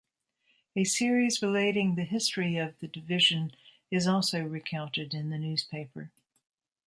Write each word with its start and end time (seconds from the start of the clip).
A 0.75 0.83
series 0.83 1.43
relating 1.43 1.93
the 1.93 2.05
history 2.05 2.57
of 2.57 2.79
the 2.79 2.87
division 2.87 3.51
is 3.91 4.07
also 4.07 4.41
recounted 4.43 5.13
in 5.13 5.29
the 5.29 5.37
newspaper. 5.37 6.11